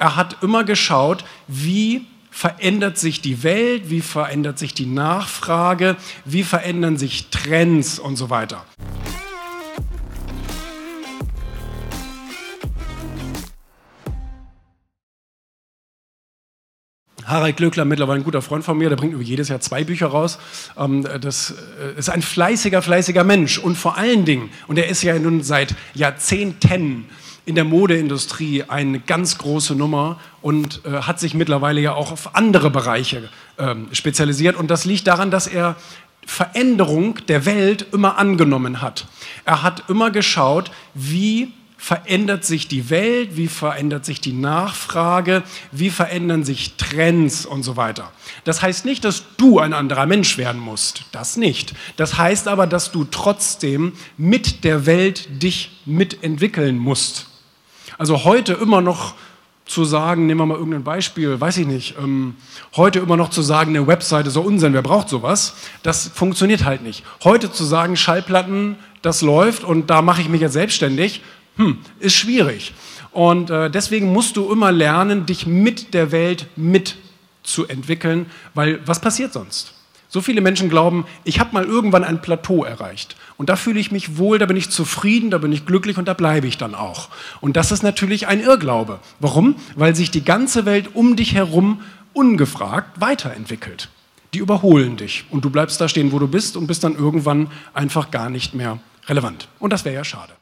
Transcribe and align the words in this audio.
Er 0.00 0.16
hat 0.16 0.42
immer 0.42 0.64
geschaut, 0.64 1.26
wie 1.46 2.06
verändert 2.30 2.96
sich 2.96 3.20
die 3.20 3.42
Welt, 3.42 3.90
wie 3.90 4.00
verändert 4.00 4.58
sich 4.58 4.72
die 4.72 4.86
Nachfrage, 4.86 5.94
wie 6.24 6.42
verändern 6.42 6.96
sich 6.96 7.28
Trends 7.28 7.98
und 7.98 8.16
so 8.16 8.30
weiter. 8.30 8.64
Harald 17.26 17.58
Glöckler, 17.58 17.84
mittlerweile 17.84 18.20
ein 18.20 18.24
guter 18.24 18.40
Freund 18.40 18.64
von 18.64 18.78
mir, 18.78 18.88
der 18.88 18.96
bringt 18.96 19.22
jedes 19.22 19.50
Jahr 19.50 19.60
zwei 19.60 19.84
Bücher 19.84 20.06
raus. 20.06 20.38
Ähm, 20.78 21.06
das 21.20 21.54
äh, 21.78 21.98
ist 21.98 22.08
ein 22.08 22.22
fleißiger, 22.22 22.80
fleißiger 22.80 23.22
Mensch. 23.22 23.58
Und 23.58 23.76
vor 23.76 23.98
allen 23.98 24.24
Dingen, 24.24 24.48
und 24.66 24.78
er 24.78 24.88
ist 24.88 25.02
ja 25.02 25.18
nun 25.18 25.42
seit 25.42 25.74
Jahrzehnten 25.94 27.04
in 27.46 27.54
der 27.54 27.64
Modeindustrie 27.64 28.64
eine 28.68 29.00
ganz 29.00 29.38
große 29.38 29.74
Nummer 29.74 30.18
und 30.42 30.82
äh, 30.84 31.02
hat 31.02 31.20
sich 31.20 31.34
mittlerweile 31.34 31.80
ja 31.80 31.94
auch 31.94 32.12
auf 32.12 32.34
andere 32.34 32.70
Bereiche 32.70 33.28
ähm, 33.58 33.88
spezialisiert. 33.92 34.56
Und 34.56 34.70
das 34.70 34.84
liegt 34.84 35.06
daran, 35.06 35.30
dass 35.30 35.46
er 35.46 35.76
Veränderung 36.26 37.18
der 37.28 37.46
Welt 37.46 37.86
immer 37.92 38.18
angenommen 38.18 38.80
hat. 38.82 39.06
Er 39.44 39.62
hat 39.62 39.84
immer 39.88 40.10
geschaut, 40.10 40.70
wie 40.94 41.52
verändert 41.80 42.44
sich 42.44 42.68
die 42.68 42.90
Welt, 42.90 43.38
wie 43.38 43.48
verändert 43.48 44.04
sich 44.04 44.20
die 44.20 44.34
Nachfrage, 44.34 45.42
wie 45.72 45.88
verändern 45.88 46.44
sich 46.44 46.74
Trends 46.74 47.46
und 47.46 47.62
so 47.62 47.78
weiter. 47.78 48.12
Das 48.44 48.60
heißt 48.60 48.84
nicht, 48.84 49.02
dass 49.02 49.24
du 49.38 49.60
ein 49.60 49.72
anderer 49.72 50.04
Mensch 50.04 50.36
werden 50.36 50.60
musst, 50.60 51.04
das 51.10 51.38
nicht. 51.38 51.72
Das 51.96 52.18
heißt 52.18 52.48
aber, 52.48 52.66
dass 52.66 52.92
du 52.92 53.04
trotzdem 53.04 53.94
mit 54.18 54.62
der 54.64 54.84
Welt 54.84 55.42
dich 55.42 55.70
mitentwickeln 55.86 56.76
musst. 56.76 57.29
Also 57.98 58.24
heute 58.24 58.54
immer 58.54 58.80
noch 58.80 59.14
zu 59.70 59.84
sagen, 59.84 60.26
nehmen 60.26 60.40
wir 60.40 60.46
mal 60.46 60.58
irgendein 60.58 60.82
Beispiel, 60.82 61.40
weiß 61.40 61.58
ich 61.58 61.66
nicht, 61.66 61.94
ähm, 61.98 62.34
heute 62.74 62.98
immer 62.98 63.16
noch 63.16 63.30
zu 63.30 63.40
sagen, 63.40 63.70
eine 63.70 63.86
Webseite 63.86 64.28
ist 64.28 64.34
so 64.34 64.40
Unsinn, 64.40 64.72
wer 64.74 64.82
braucht 64.82 65.08
sowas, 65.08 65.54
das 65.84 66.08
funktioniert 66.08 66.64
halt 66.64 66.82
nicht. 66.82 67.04
Heute 67.22 67.52
zu 67.52 67.64
sagen, 67.64 67.96
Schallplatten, 67.96 68.76
das 69.00 69.22
läuft 69.22 69.62
und 69.62 69.88
da 69.88 70.02
mache 70.02 70.22
ich 70.22 70.28
mich 70.28 70.40
jetzt 70.40 70.54
selbstständig, 70.54 71.22
hm, 71.56 71.78
ist 72.00 72.14
schwierig. 72.14 72.74
Und 73.12 73.50
äh, 73.50 73.70
deswegen 73.70 74.12
musst 74.12 74.36
du 74.36 74.50
immer 74.50 74.72
lernen, 74.72 75.26
dich 75.26 75.46
mit 75.46 75.94
der 75.94 76.10
Welt 76.10 76.46
mitzuentwickeln, 76.56 78.26
weil 78.54 78.80
was 78.86 79.00
passiert 79.00 79.32
sonst? 79.32 79.74
So 80.12 80.20
viele 80.20 80.40
Menschen 80.40 80.68
glauben, 80.68 81.06
ich 81.22 81.38
habe 81.38 81.54
mal 81.54 81.64
irgendwann 81.64 82.02
ein 82.02 82.20
Plateau 82.20 82.64
erreicht 82.64 83.14
und 83.36 83.48
da 83.48 83.54
fühle 83.54 83.78
ich 83.78 83.92
mich 83.92 84.18
wohl, 84.18 84.40
da 84.40 84.46
bin 84.46 84.56
ich 84.56 84.68
zufrieden, 84.68 85.30
da 85.30 85.38
bin 85.38 85.52
ich 85.52 85.66
glücklich 85.66 85.98
und 85.98 86.08
da 86.08 86.14
bleibe 86.14 86.48
ich 86.48 86.58
dann 86.58 86.74
auch. 86.74 87.10
Und 87.40 87.56
das 87.56 87.70
ist 87.70 87.84
natürlich 87.84 88.26
ein 88.26 88.40
Irrglaube. 88.40 88.98
Warum? 89.20 89.54
Weil 89.76 89.94
sich 89.94 90.10
die 90.10 90.24
ganze 90.24 90.66
Welt 90.66 90.96
um 90.96 91.14
dich 91.14 91.34
herum 91.34 91.80
ungefragt 92.12 93.00
weiterentwickelt. 93.00 93.88
Die 94.34 94.38
überholen 94.38 94.96
dich 94.96 95.26
und 95.30 95.44
du 95.44 95.50
bleibst 95.50 95.80
da 95.80 95.88
stehen, 95.88 96.10
wo 96.10 96.18
du 96.18 96.26
bist 96.26 96.56
und 96.56 96.66
bist 96.66 96.82
dann 96.82 96.96
irgendwann 96.96 97.48
einfach 97.72 98.10
gar 98.10 98.30
nicht 98.30 98.52
mehr 98.52 98.80
relevant. 99.06 99.46
Und 99.60 99.72
das 99.72 99.84
wäre 99.84 99.94
ja 99.94 100.04
schade. 100.04 100.32